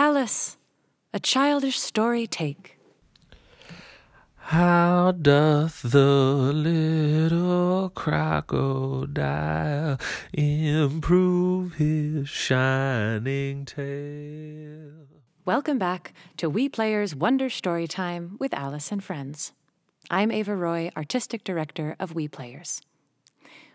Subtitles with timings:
[0.00, 0.56] Alice,
[1.12, 2.78] a childish story take.
[4.36, 9.18] How doth the little crocodile
[10.32, 15.08] improve his shining tail?
[15.44, 19.50] Welcome back to We Players Wonder Story Time with Alice and Friends.
[20.12, 22.82] I'm Ava Roy, Artistic Director of We Players.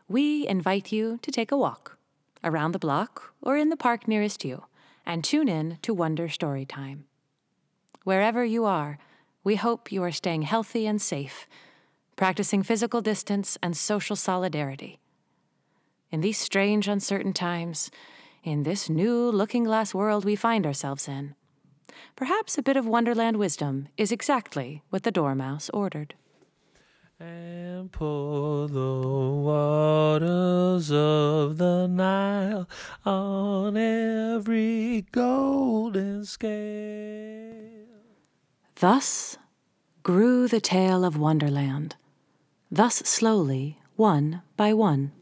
[0.07, 1.97] We invite you to take a walk
[2.45, 4.63] around the block or in the park nearest you
[5.05, 7.05] and tune in to Wonder Story Time.
[8.03, 8.98] Wherever you are,
[9.43, 11.48] we hope you are staying healthy and safe,
[12.16, 14.99] practicing physical distance and social solidarity.
[16.12, 17.89] In these strange, uncertain times,
[18.43, 21.35] in this new looking glass world we find ourselves in,
[22.15, 26.15] perhaps a bit of Wonderland wisdom is exactly what the Dormouse ordered.
[27.23, 32.68] And pour the waters of the Nile
[33.05, 37.86] on every golden scale.
[38.76, 39.38] Thus
[40.02, 41.96] grew the tale of Wonderland,
[42.70, 45.13] thus slowly, one by one.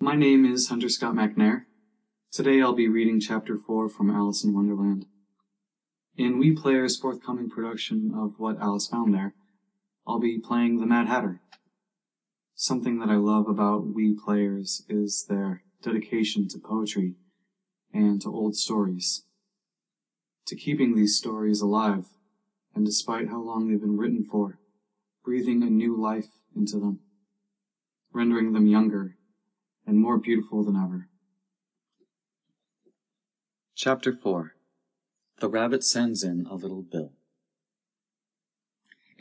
[0.00, 1.66] My name is Hunter Scott McNair.
[2.32, 5.06] Today I'll be reading Chapter 4 from Alice in Wonderland.
[6.16, 9.34] In We Players' forthcoming production of What Alice Found There,
[10.06, 11.40] I'll be playing the Mad Hatter.
[12.54, 17.14] Something that I love about We Players is their dedication to poetry
[17.92, 19.24] and to old stories,
[20.46, 22.06] to keeping these stories alive,
[22.74, 24.58] and despite how long they've been written for,
[25.24, 27.00] breathing a new life into them,
[28.12, 29.16] rendering them younger
[29.86, 31.08] and more beautiful than ever.
[33.76, 34.54] Chapter 4
[35.38, 37.12] The Rabbit Sends in a Little Bill.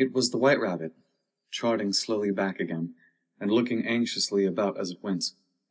[0.02, 0.94] It was the White Rabbit,
[1.52, 2.96] trotting slowly back again,
[3.40, 5.26] and looking anxiously about as it went,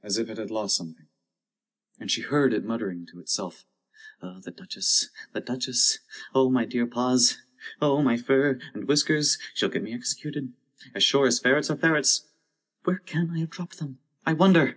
[0.05, 1.07] as if it had lost something.
[1.99, 3.65] And she heard it muttering to itself,
[4.23, 5.99] Oh, the Duchess, the Duchess,
[6.33, 7.39] oh, my dear paws,
[7.83, 10.53] oh, my fur and whiskers, she'll get me executed,
[10.95, 12.29] as sure as ferrets are ferrets.
[12.85, 13.99] Where can I have dropped them?
[14.25, 14.77] I wonder.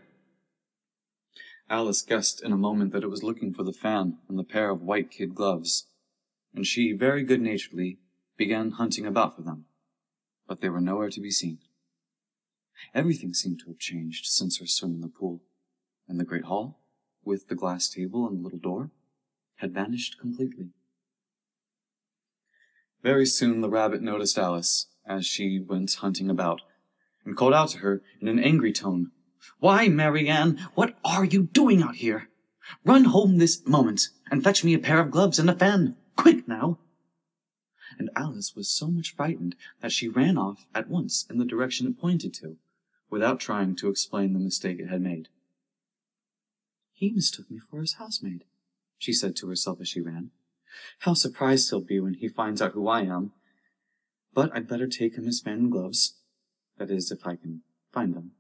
[1.70, 4.72] Alice guessed in a moment that it was looking for the fan and the pair
[4.72, 5.86] of white kid gloves,
[6.56, 8.00] and she very good naturedly
[8.44, 9.64] began hunting about for them,
[10.50, 11.60] but they were nowhere to be seen.
[12.94, 15.42] Everything seemed to have changed since her swim in the pool,
[16.10, 16.82] and the great hall,
[17.24, 18.92] with the glass table and the little door,
[19.56, 20.72] had vanished completely.
[23.02, 26.64] Very soon the rabbit noticed Alice as she went hunting about,
[27.24, 29.12] and called out to her in an angry tone,
[29.60, 32.28] Why, Mary Ann, what are you doing out here?
[32.84, 35.96] Run home this moment, and fetch me a pair of gloves and a fan.
[36.18, 36.80] Quick now!
[37.98, 41.88] And Alice was so much frightened that she ran off at once in the direction
[41.88, 42.58] it pointed to,
[43.10, 45.28] without trying to explain the mistake it had made.
[46.94, 48.46] He mistook me for his housemaid,
[48.98, 50.32] she said to herself as she ran.
[51.00, 53.32] How surprised he'll be when he finds out who I am.
[54.34, 56.16] But I'd better take him his fan and gloves.
[56.78, 57.62] That is, if I can
[57.92, 58.32] find them.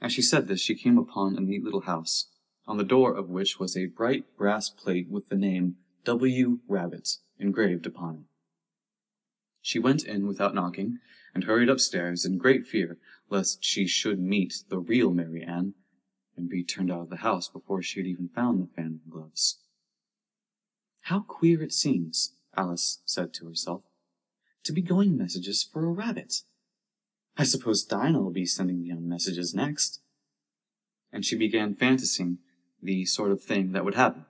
[0.00, 2.26] As she said this, she came upon a neat little house,
[2.66, 5.76] on the door of which was a bright brass plate with the name
[6.08, 6.60] W.
[6.66, 8.24] Rabbits engraved upon it.
[9.60, 11.00] She went in without knocking,
[11.34, 12.96] and hurried upstairs in great fear
[13.28, 15.74] lest she should meet the real Mary Ann,
[16.34, 19.12] and be turned out of the house before she had even found the fan and
[19.12, 19.58] gloves.
[21.02, 23.82] How queer it seems, Alice said to herself,
[24.64, 26.40] to be going messages for a rabbit.
[27.36, 30.00] I suppose Dinah will be sending me on messages next.
[31.12, 32.38] And she began fantasizing
[32.82, 34.24] the sort of thing that would happen.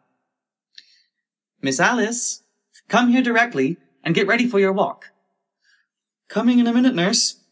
[1.61, 2.43] Miss Alice,
[2.89, 5.07] come here directly and get ready for your walk.
[6.29, 7.43] Coming in a minute, nurse.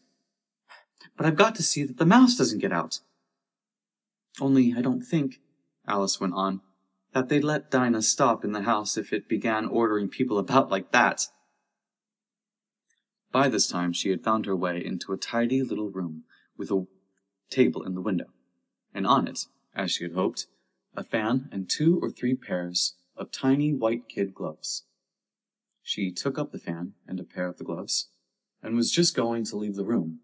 [1.16, 3.00] But I've got to see that the mouse doesn't get out.
[4.40, 5.40] Only I don't think,
[5.88, 6.60] Alice went on,
[7.14, 10.92] that they'd let Dinah stop in the house if it began ordering people about like
[10.92, 11.26] that.
[13.32, 16.24] By this time she had found her way into a tidy little room
[16.56, 16.86] with a
[17.50, 18.26] table in the window,
[18.94, 19.40] and on it,
[19.74, 20.46] as she had hoped,
[20.96, 24.84] a fan and two or three pairs of tiny white kid gloves.
[25.82, 28.08] She took up the fan and a pair of the gloves,
[28.62, 30.20] and was just going to leave the room,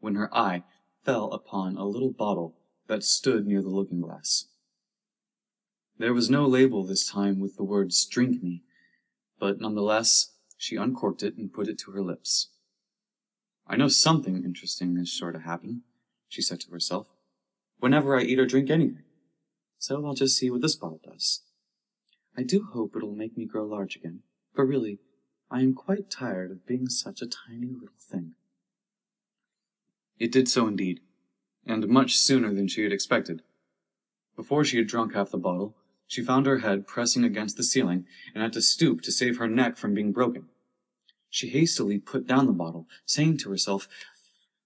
[0.00, 0.64] when her eye
[1.04, 2.56] fell upon a little bottle
[2.88, 4.46] that stood near the looking glass.
[5.98, 8.64] There was no label this time with the words drink me,
[9.38, 12.48] but nonetheless she uncorked it and put it to her lips.
[13.66, 15.82] I know something interesting is sure to happen,
[16.28, 17.08] she said to herself,
[17.78, 19.04] whenever I eat or drink anything.
[19.78, 21.42] So I'll just see what this bottle does.
[22.36, 24.20] I do hope it'll make me grow large again,
[24.52, 24.98] for really,
[25.50, 28.34] I am quite tired of being such a tiny little thing.
[30.18, 31.00] It did so indeed,
[31.66, 33.42] and much sooner than she had expected.
[34.36, 35.76] Before she had drunk half the bottle,
[36.06, 39.48] She found her head pressing against the ceiling and had to stoop to save her
[39.48, 40.48] neck from being broken.
[41.30, 43.88] She hastily put down the bottle, saying to herself,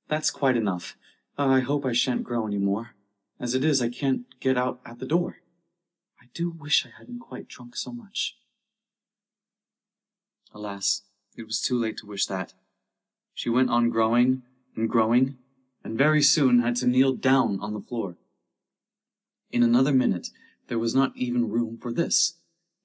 [0.08, 0.96] That's quite enough.
[1.38, 2.94] I hope I shan't grow any more.
[3.40, 5.38] As it is, I can't get out at the door.
[6.34, 8.36] Do wish I hadn't quite drunk so much.
[10.52, 11.02] Alas,
[11.36, 12.54] it was too late to wish that.
[13.34, 14.42] She went on growing
[14.74, 15.38] and growing,
[15.84, 18.16] and very soon had to kneel down on the floor.
[19.50, 20.28] In another minute,
[20.68, 22.34] there was not even room for this,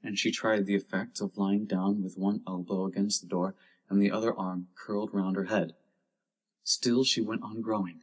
[0.03, 3.55] and she tried the effect of lying down with one elbow against the door
[3.89, 5.73] and the other arm curled round her head.
[6.63, 8.01] Still she went on growing,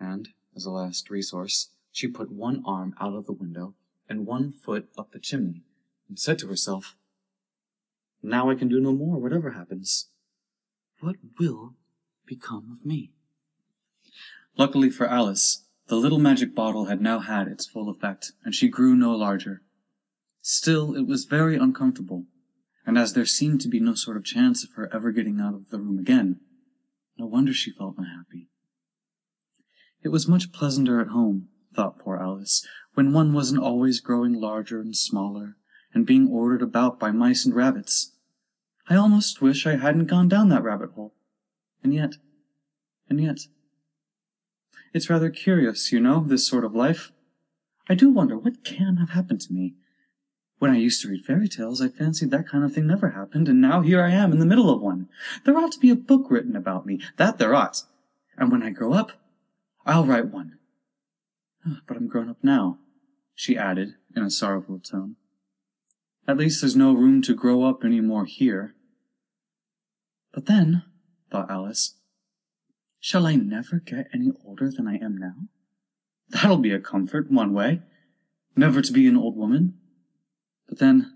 [0.00, 3.74] and, as a last resource, she put one arm out of the window
[4.08, 5.62] and one foot up the chimney,
[6.08, 6.96] and said to herself,
[8.22, 10.08] Now I can do no more, whatever happens.
[11.00, 11.74] What will
[12.26, 13.12] become of me?
[14.56, 18.68] Luckily for Alice, the little magic bottle had now had its full effect, and she
[18.68, 19.62] grew no larger.
[20.40, 22.24] Still, it was very uncomfortable,
[22.86, 25.54] and as there seemed to be no sort of chance of her ever getting out
[25.54, 26.40] of the room again,
[27.18, 28.48] no wonder she felt unhappy.
[30.02, 34.80] It was much pleasanter at home, thought poor Alice, when one wasn't always growing larger
[34.80, 35.56] and smaller,
[35.92, 38.12] and being ordered about by mice and rabbits.
[38.88, 41.14] I almost wish I hadn't gone down that rabbit hole.
[41.82, 42.14] And yet,
[43.08, 43.40] and yet,
[44.92, 47.12] it's rather curious, you know, this sort of life.
[47.88, 49.74] I do wonder what can have happened to me.
[50.58, 53.48] When I used to read fairy tales, I fancied that kind of thing never happened,
[53.48, 55.08] and now here I am in the middle of one.
[55.44, 57.00] There ought to be a book written about me.
[57.18, 57.82] That there ought.
[58.38, 59.12] And when I grow up,
[59.84, 60.58] I'll write one.
[61.86, 62.78] But I'm grown up now,
[63.34, 65.16] she added in a sorrowful tone.
[66.28, 68.74] At least there's no room to grow up any more here.
[70.32, 70.82] But then,
[71.30, 71.94] thought Alice,
[73.00, 75.48] Shall I never get any older than I am now?
[76.28, 77.82] That'll be a comfort, one way.
[78.56, 79.74] Never to be an old woman.
[80.68, 81.14] But then,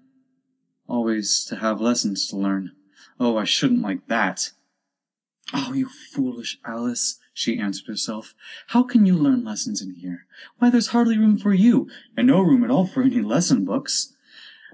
[0.86, 2.72] always to have lessons to learn.
[3.18, 4.52] Oh, I shouldn't like that.
[5.52, 8.34] Oh, you foolish Alice, she answered herself.
[8.68, 10.26] How can you learn lessons in here?
[10.58, 14.12] Why, there's hardly room for you, and no room at all for any lesson books.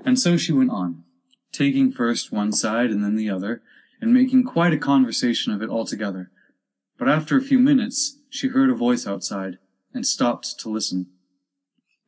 [0.04, 1.04] And so she went on,
[1.52, 3.62] taking first one side and then the other,
[4.00, 6.32] and making quite a conversation of it altogether,
[6.98, 9.58] but after a few minutes she heard a voice outside,
[9.94, 11.06] and stopped to listen.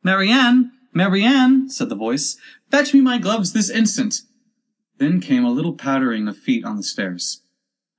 [0.03, 0.73] Mary Ann!
[0.93, 1.69] Marianne!
[1.69, 2.35] said the voice.
[2.69, 4.21] Fetch me my gloves this instant!
[4.97, 7.43] Then came a little pattering of feet on the stairs.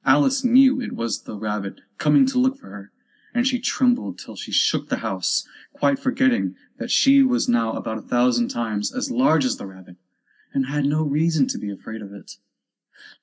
[0.05, 2.93] Alice knew it was the rabbit coming to look for her,
[3.35, 7.99] and she trembled till she shook the house, quite forgetting that she was now about
[7.99, 9.97] a thousand times as large as the rabbit,
[10.53, 12.33] and had no reason to be afraid of it.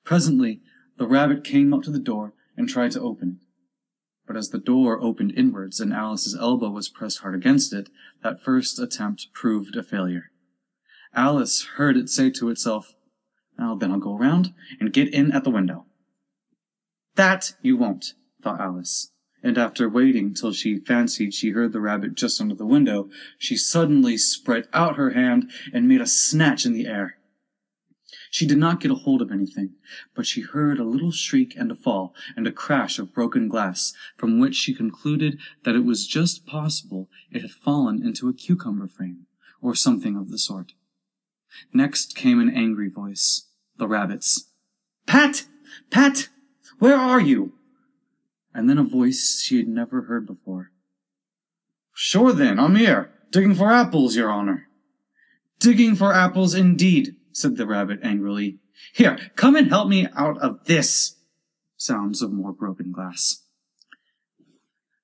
[0.04, 0.60] Presently
[0.96, 3.48] the rabbit came up to the door and tried to open it
[4.28, 7.88] but as the door opened inwards and Alice's elbow was pressed hard against it,
[8.22, 10.30] that first attempt proved a failure.
[11.14, 12.94] Alice heard it say to itself,
[13.58, 15.86] Well, then I'll go round and get in at the window.
[17.18, 19.10] That you won't, thought Alice,
[19.42, 23.56] and after waiting till she fancied she heard the rabbit just under the window, she
[23.56, 27.16] suddenly spread out her hand and made a snatch in the air.
[28.30, 29.74] She did not get a hold of anything,
[30.14, 33.92] but she heard a little shriek and a fall, and a crash of broken glass,
[34.16, 38.86] from which she concluded that it was just possible it had fallen into a cucumber
[38.86, 39.26] frame,
[39.60, 40.74] or something of the sort.
[41.72, 44.52] Next came an angry voice, the rabbit's.
[45.04, 45.46] Pat!
[45.90, 46.28] Pat!
[46.78, 47.52] Where are you?
[48.54, 50.70] And then a voice she had never heard before.
[51.92, 54.68] Sure then, I'm here, digging for apples, your honor.
[55.58, 58.58] Digging for apples indeed, said the rabbit angrily.
[58.92, 61.16] Here, come and help me out of this.
[61.76, 63.42] Sounds of more broken glass.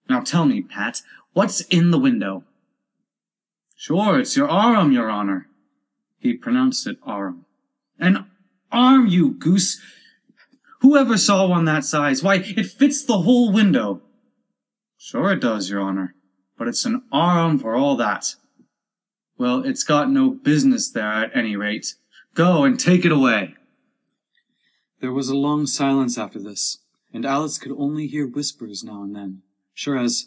[0.09, 1.02] Now tell me, Pat,
[1.33, 2.45] what's in the window?
[3.76, 5.49] Sure, it's your arm, your honor.
[6.19, 7.45] He pronounced it arm.
[7.99, 8.26] An
[8.71, 9.81] arm, you goose!
[10.85, 12.23] Whoever saw one that size?
[12.23, 14.03] Why, it fits the whole window.
[14.99, 16.14] Sure it does, your honor,
[16.59, 18.35] but it's an arm for all that.
[19.38, 21.95] Well, it's got no business there at any rate.
[22.35, 23.55] Go and take it away.
[25.00, 26.81] There was a long silence after this,
[27.14, 29.41] and Alice could only hear whispers now and then,
[29.73, 30.26] sure as,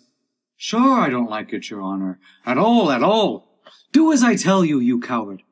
[0.56, 3.60] Sure I don't like it, your honor, at all, at all.
[3.92, 5.44] Do as I tell you, you coward.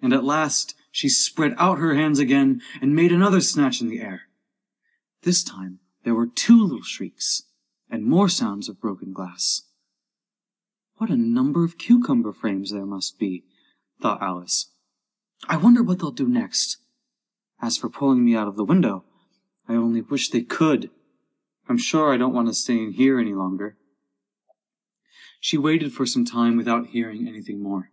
[0.00, 4.00] And at last she spread out her hands again and made another snatch in the
[4.00, 4.28] air.
[5.22, 7.44] This time there were two little shrieks,
[7.88, 9.62] and more sounds of broken glass.
[10.96, 13.44] What a number of cucumber frames there must be,
[14.00, 14.72] thought Alice,
[15.48, 16.78] I wonder what they'll do next.
[17.60, 19.04] As for pulling me out of the window,
[19.68, 20.90] I only wish they could.
[21.68, 23.76] I'm sure I don't want to stay in here any longer.
[25.40, 27.90] She waited for some time without hearing anything more.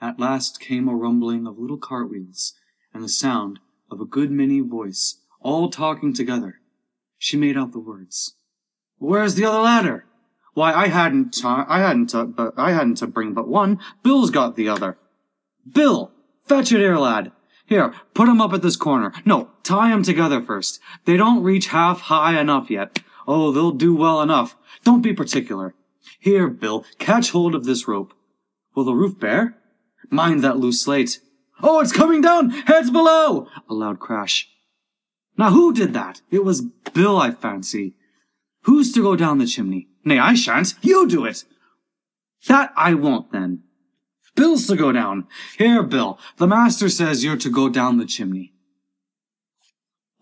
[0.00, 2.54] At last came a rumbling of little cartwheels
[2.92, 6.60] and the sound of a good many voice, all talking together.
[7.18, 8.36] She made out the words.
[8.98, 10.04] Where's the other ladder?
[10.54, 13.78] Why, I hadn't, uh, I hadn't, but I hadn't to bring but one.
[14.02, 14.98] Bill's got the other.
[15.70, 16.12] Bill,
[16.46, 17.32] fetch it here, lad.
[17.66, 19.12] Here, put 'em up at this corner.
[19.24, 20.80] No, tie 'em together first.
[21.04, 23.00] They don't reach half high enough yet.
[23.28, 24.56] Oh, they'll do well enough.
[24.82, 25.74] Don't be particular.
[26.18, 28.12] Here, Bill, catch hold of this rope.
[28.74, 29.56] Will the roof bear?
[30.10, 31.20] Mind that loose slate.
[31.62, 32.50] Oh, it's coming down!
[32.50, 33.46] Heads below!
[33.68, 34.48] A loud crash.
[35.36, 36.22] Now who did that?
[36.30, 37.94] It was Bill, I fancy.
[38.62, 39.88] Who's to go down the chimney?
[40.04, 40.74] Nay, I shan't.
[40.82, 41.44] You do it.
[42.46, 43.62] That I won't then.
[44.34, 45.26] Bill's to go down.
[45.58, 48.52] Here, Bill, the master says you're to go down the chimney.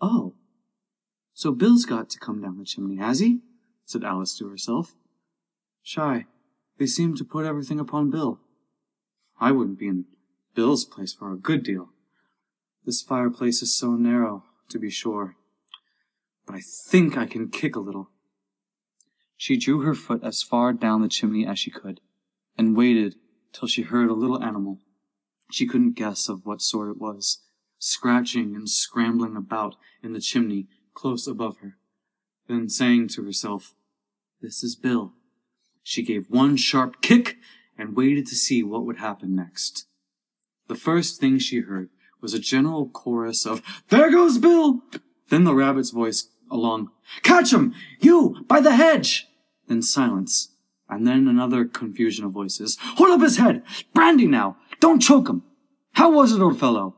[0.01, 0.33] Oh,
[1.33, 3.39] so Bill's got to come down the chimney, has he?
[3.85, 4.95] said Alice to herself.
[5.81, 6.25] Shy,
[6.77, 8.39] they seem to put everything upon Bill.
[9.39, 10.05] I wouldn't be in
[10.53, 11.89] Bill's place for a good deal.
[12.85, 15.35] This fireplace is so narrow, to be sure,
[16.45, 18.09] but I think I can kick a little.
[19.37, 22.01] She drew her foot as far down the chimney as she could,
[22.57, 23.15] and waited
[23.53, 24.79] till she heard a little animal,
[25.51, 27.39] she couldn't guess of what sort it was,
[27.79, 31.77] scratching and scrambling about in the chimney close above her.
[32.47, 33.73] Then saying to herself,
[34.41, 35.13] This is Bill,
[35.83, 37.37] she gave one sharp kick
[37.77, 39.87] and waited to see what would happen next.
[40.67, 41.89] The first thing she heard
[42.21, 44.81] was a general chorus of, There goes Bill!
[45.29, 46.89] Then the rabbit's voice along,
[47.23, 47.73] Catch him!
[47.99, 48.43] You!
[48.47, 49.27] By the hedge!
[49.67, 50.49] Then silence
[50.89, 52.77] and then another confusion of voices.
[52.81, 53.63] Hold up his head!
[53.93, 54.57] Brandy now!
[54.79, 55.43] Don't choke him!
[55.93, 56.95] How was it, old fellow?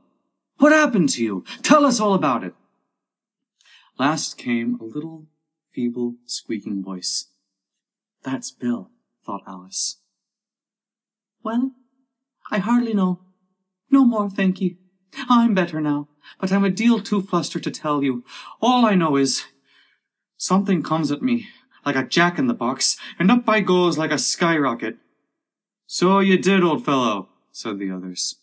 [0.57, 1.43] What happened to you?
[1.61, 2.53] Tell us all about it.
[3.99, 5.25] Last came a little,
[5.71, 7.27] feeble, squeaking voice.
[8.23, 8.89] That's Bill,
[9.25, 9.97] thought Alice.
[11.43, 11.71] Well,
[12.49, 13.19] I hardly know.
[13.89, 14.77] No more, thank ye.
[15.29, 16.07] I'm better now,
[16.39, 18.23] but I'm a deal too flustered to tell you.
[18.61, 19.45] All I know is
[20.37, 21.47] something comes at me
[21.85, 24.97] like a jack in the box, and up I goes like a skyrocket.
[25.87, 28.35] So you did, old fellow, said the others.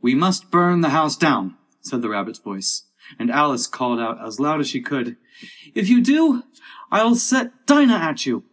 [0.00, 2.84] We must burn the house down, said the rabbit's voice,
[3.18, 5.16] and Alice called out as loud as she could,
[5.74, 6.42] If you do,
[6.90, 8.44] I'll set Dinah at you.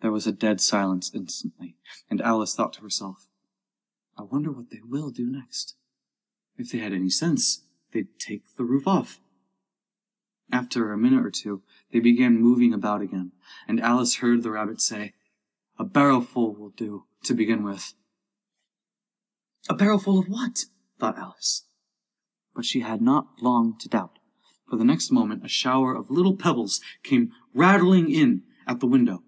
[0.00, 1.76] There was a dead silence instantly,
[2.10, 3.25] and Alice thought to herself,
[4.18, 5.74] I wonder what they will do next.
[6.56, 9.20] If they had any sense, they'd take the roof off.
[10.50, 13.32] After a minute or two, they began moving about again,
[13.66, 15.12] and Alice heard the rabbit say,
[15.78, 17.94] A barrowful will do, to begin with.
[19.68, 20.66] A barrowful of what?
[20.98, 21.64] thought Alice.
[22.54, 24.18] But she had not long to doubt,
[24.68, 29.24] for the next moment a shower of little pebbles came rattling in at the window,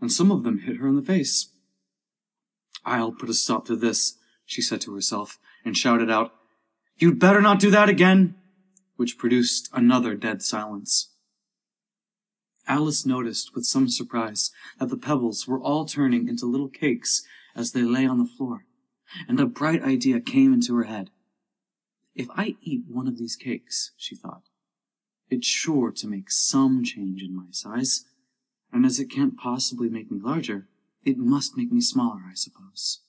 [0.00, 1.50] and some of them hit her in the face.
[2.84, 6.32] I'll put a stop to this, she said to herself, and shouted out,
[6.96, 8.36] You'd better not do that again
[8.96, 11.10] which produced another dead silence.
[12.66, 17.22] Alice noticed with some surprise that the pebbles were all turning into little cakes
[17.54, 18.64] as they lay on the floor,
[19.28, 21.10] and a bright idea came into her head.
[22.14, 24.42] If I eat one of these cakes, she thought,
[25.28, 28.04] it's sure to make some change in my size,
[28.72, 30.68] and as it can't possibly make me larger,
[31.04, 33.02] it must make me smaller, I suppose.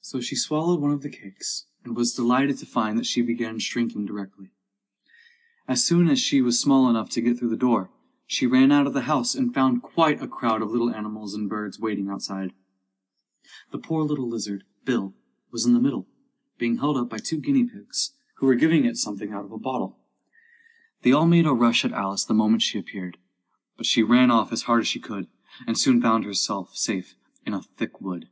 [0.00, 3.58] So she swallowed one of the cakes and was delighted to find that she began
[3.58, 4.52] shrinking directly.
[5.68, 7.90] As soon as she was small enough to get through the door,
[8.26, 11.48] she ran out of the house and found quite a crowd of little animals and
[11.48, 12.52] birds waiting outside.
[13.70, 15.14] The poor little lizard, Bill,
[15.50, 16.06] was in the middle,
[16.58, 19.58] being held up by two guinea pigs, who were giving it something out of a
[19.58, 19.98] bottle.
[21.02, 23.18] They all made a rush at Alice the moment she appeared,
[23.76, 25.26] but she ran off as hard as she could,
[25.66, 28.28] and soon found herself safe in a thick wood.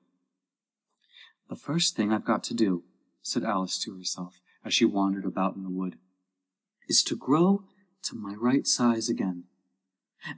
[1.48, 2.84] The first thing I've got to do
[3.22, 5.96] said Alice to herself as she wandered about in the wood,
[6.88, 7.64] is to grow
[8.02, 9.44] to my right size again.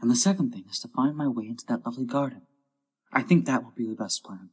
[0.00, 2.42] And the second thing is to find my way into that lovely garden.
[3.12, 4.50] I think that will be the best plan.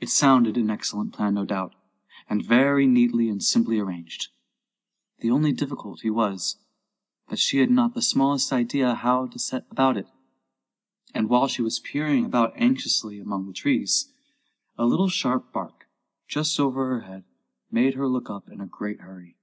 [0.00, 1.74] It sounded an excellent plan, no doubt,
[2.28, 4.28] and very neatly and simply arranged.
[5.20, 6.56] The only difficulty was
[7.28, 10.06] that she had not the smallest idea how to set about it.
[11.14, 14.10] And while she was peering about anxiously among the trees,
[14.78, 15.86] a little sharp bark
[16.28, 17.24] just over her head
[17.70, 19.36] made her look up in a great hurry.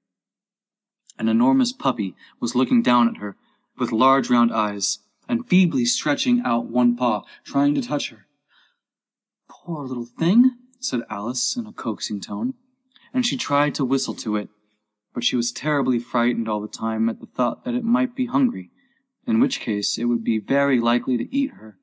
[1.20, 3.36] An enormous puppy was looking down at her
[3.78, 8.28] with large round eyes and feebly stretching out one paw, trying to touch her.
[9.50, 12.54] Poor little thing, said Alice in a coaxing tone,
[13.14, 14.50] and she tried to whistle to it,
[15.14, 18.28] but she was terribly frightened all the time at the thought that it might be
[18.28, 18.72] hungry,
[19.28, 21.78] in which case it would be very likely to eat her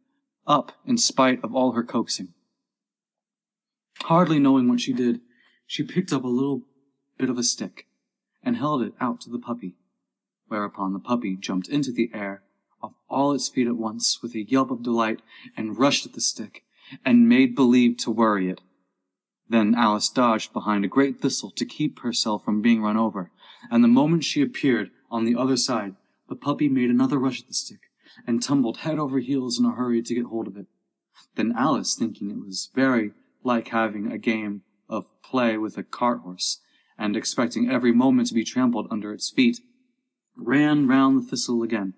[0.47, 2.33] up in spite of all her coaxing.
[4.03, 5.21] Hardly knowing what she did,
[5.67, 6.63] she picked up a little
[7.19, 7.87] bit of a stick
[8.43, 9.77] and held it out to the puppy,
[10.49, 12.43] whereupon the puppy jumped into the air
[12.83, 15.21] off all its feet at once with a yelp of delight
[15.57, 16.65] and rushed at the stick
[17.05, 18.61] and made believe to worry it.
[19.49, 23.31] Then Alice dodged behind a great thistle to keep herself from being run over,
[23.71, 25.95] and the moment she appeared on the other side,
[26.29, 27.81] the puppy made another rush at the stick
[28.27, 30.67] and tumbled head over heels in a hurry to get hold of it.
[31.35, 33.13] Then Alice, thinking it was very
[33.43, 36.61] like having a game of play with a cart horse,
[36.97, 39.61] and expecting every moment to be trampled under its feet,
[40.37, 41.95] ran round the thistle again.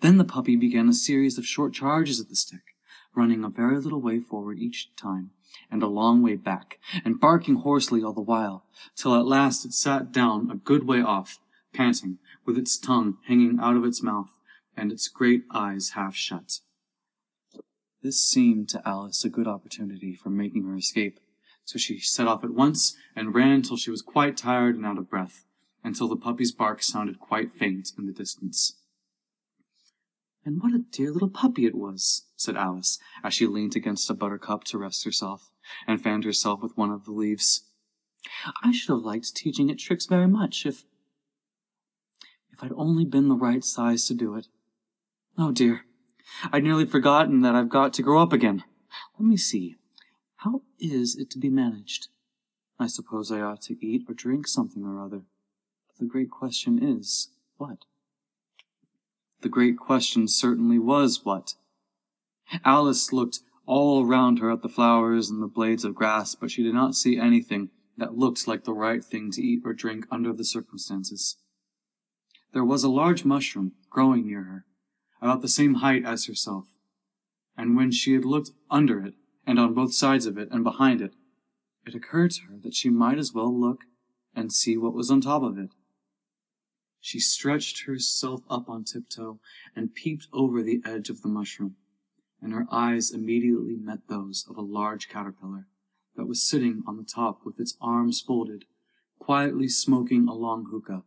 [0.00, 2.76] Then the puppy began a series of short charges at the stick,
[3.16, 5.30] running a very little way forward each time,
[5.70, 8.64] and a long way back, and barking hoarsely all the while,
[8.96, 11.38] till at last it sat down a good way off,
[11.74, 14.30] panting, with its tongue hanging out of its mouth,
[14.76, 16.60] and its great eyes half shut.
[18.02, 21.20] This seemed to Alice a good opportunity for making her escape,
[21.64, 24.98] so she set off at once and ran till she was quite tired and out
[24.98, 25.44] of breath,
[25.82, 28.76] until the puppy's bark sounded quite faint in the distance.
[30.44, 34.14] And what a dear little puppy it was, said Alice, as she leaned against a
[34.14, 35.50] buttercup to rest herself,
[35.86, 37.62] and fanned herself with one of the leaves.
[38.62, 40.84] I should have liked teaching it tricks very much, if
[42.54, 44.46] if I'd only been the right size to do it.
[45.36, 45.82] Oh dear,
[46.52, 48.62] I'd nearly forgotten that I've got to grow up again.
[49.18, 49.76] Let me see.
[50.36, 52.08] How is it to be managed?
[52.78, 55.22] I suppose I ought to eat or drink something or other.
[55.88, 57.78] But the great question is, what?
[59.40, 61.54] The great question certainly was what.
[62.64, 66.62] Alice looked all around her at the flowers and the blades of grass, but she
[66.62, 70.32] did not see anything that looked like the right thing to eat or drink under
[70.32, 71.36] the circumstances.
[72.54, 74.64] There was a large mushroom growing near her,
[75.20, 76.68] about the same height as herself,
[77.56, 81.00] and when she had looked under it, and on both sides of it, and behind
[81.00, 81.14] it,
[81.84, 83.86] it occurred to her that she might as well look
[84.36, 85.70] and see what was on top of it.
[87.00, 89.40] She stretched herself up on tiptoe
[89.74, 91.74] and peeped over the edge of the mushroom,
[92.40, 95.66] and her eyes immediately met those of a large caterpillar
[96.14, 98.64] that was sitting on the top with its arms folded,
[99.18, 101.02] quietly smoking a long hookah,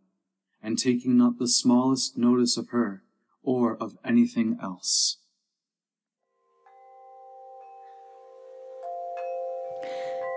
[0.62, 3.04] and taking not the smallest notice of her
[3.44, 5.18] or of anything else.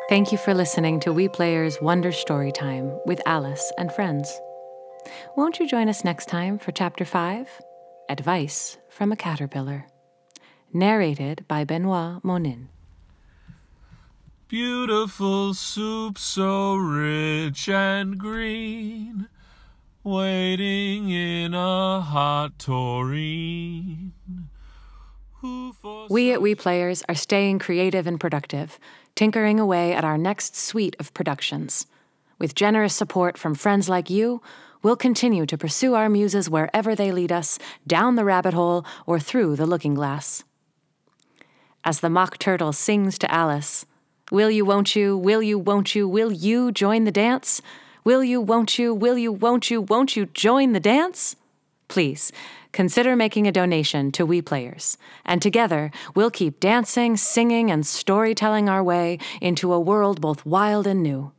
[0.08, 4.40] Thank you for listening to We Players Wonder Story Time with Alice and friends.
[5.36, 7.48] Won't you join us next time for Chapter 5
[8.08, 9.86] Advice from a Caterpillar?
[10.72, 12.68] Narrated by Benoit Monin.
[14.48, 19.28] Beautiful soup so rich and green,
[20.02, 23.04] waiting in a hot for
[26.08, 28.78] We at We Players are staying creative and productive,
[29.14, 31.86] tinkering away at our next suite of productions.
[32.38, 34.40] With generous support from friends like you,
[34.82, 39.20] we'll continue to pursue our muses wherever they lead us, down the rabbit hole or
[39.20, 40.44] through the looking glass.
[41.84, 43.84] As the mock turtle sings to Alice,
[44.30, 47.60] Will you, won't you, will you, won't you, will you join the dance?
[48.04, 51.36] Will you, won't you, will you, won't you, won't you join the dance?
[51.88, 52.32] Please
[52.72, 58.68] consider making a donation to We Players, and together we'll keep dancing, singing, and storytelling
[58.68, 61.32] our way into a world both wild and new.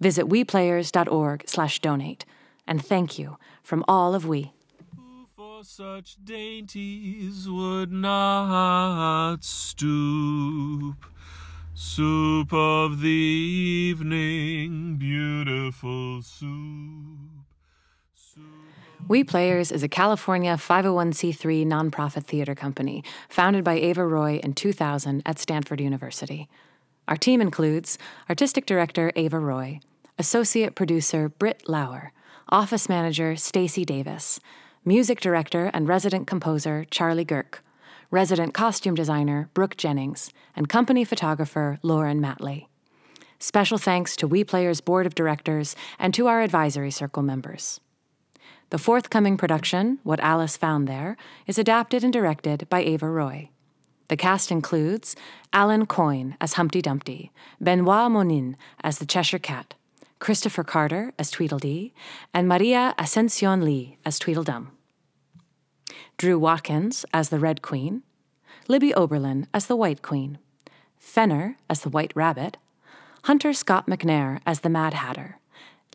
[0.00, 2.24] Visit weplayers.org/donate,
[2.66, 4.52] and thank you from all of we.
[4.96, 11.04] Who for such dainties would not stoop?
[11.76, 16.48] Soup of the evening, beautiful soup.
[19.08, 25.24] We Players is a California 501c3 nonprofit theater company founded by Ava Roy in 2000
[25.26, 26.48] at Stanford University.
[27.08, 27.98] Our team includes
[28.30, 29.80] Artistic Director Ava Roy,
[30.16, 32.12] Associate Producer Britt Lauer,
[32.50, 34.38] Office Manager Stacy Davis,
[34.84, 37.58] Music Director and Resident Composer Charlie Girk,
[38.10, 42.66] Resident Costume Designer Brooke Jennings, and Company Photographer Lauren Matley.
[43.38, 47.80] Special thanks to We Players Board of Directors and to our Advisory Circle members.
[48.70, 53.50] The forthcoming production, What Alice Found There, is adapted and directed by Ava Roy.
[54.08, 55.16] The cast includes
[55.52, 59.74] Alan Coyne as Humpty Dumpty, Benoit Monin as the Cheshire Cat,
[60.18, 61.92] Christopher Carter as Tweedledee,
[62.32, 64.73] and Maria Ascension Lee as Tweedledum.
[66.16, 68.02] Drew Watkins as the Red Queen,
[68.68, 70.38] Libby Oberlin as the White Queen,
[70.98, 72.56] Fenner as the White Rabbit,
[73.24, 75.38] Hunter Scott McNair as the Mad Hatter,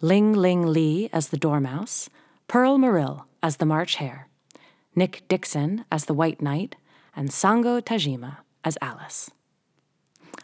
[0.02, 2.10] Ling Ling Lee as the Dormouse,
[2.48, 4.28] Pearl Marill as the March Hare,
[4.96, 6.76] Nick Dixon as the White Knight,
[7.16, 9.32] and Sango Tajima as Alice.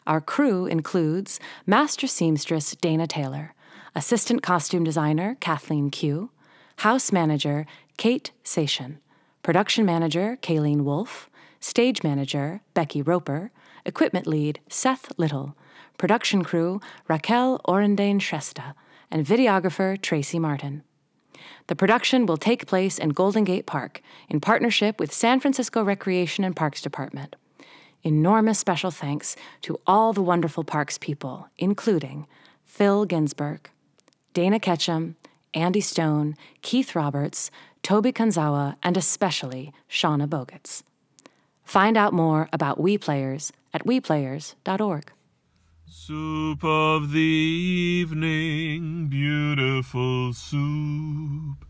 [0.07, 3.53] Our crew includes Master Seamstress Dana Taylor,
[3.95, 6.29] Assistant Costume Designer Kathleen Q,
[6.77, 7.65] House Manager
[7.97, 8.97] Kate Sation,
[9.45, 11.29] Production Manager Kayleen Wolf,
[11.59, 13.51] Stage Manager Becky Roper,
[13.85, 15.55] Equipment Lead Seth Little,
[15.99, 18.73] Production Crew Raquel Orendane Shrestha,
[19.11, 20.81] and Videographer Tracy Martin.
[21.67, 26.43] The production will take place in Golden Gate Park in partnership with San Francisco Recreation
[26.43, 27.35] and Parks Department.
[28.01, 32.25] Enormous special thanks to all the wonderful parks people, including
[32.63, 33.69] Phil Ginsburg,
[34.33, 35.13] Dana Ketcham,
[35.53, 37.51] Andy Stone, Keith Roberts,
[37.85, 40.81] Toby Kanzawa, and especially Shauna Bogutz.
[41.63, 45.11] Find out more about We Players at weplayers.org.
[45.85, 51.63] Soup of the evening, beautiful soup.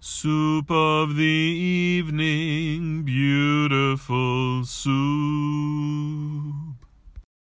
[0.00, 4.92] Soup of the evening, beautiful soup.